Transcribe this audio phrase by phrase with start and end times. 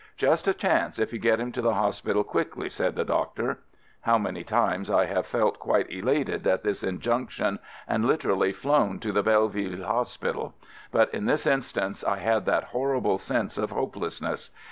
[0.17, 3.59] "Just a chance if you get him to the Hospital quickly" said the doctor.
[3.99, 9.11] How many times I have felt quite elated at this injunction, and literally flown to
[9.11, 10.55] the Belleville Hospital;
[10.91, 14.49] but in this instance I had that horrible sense of hopelessness.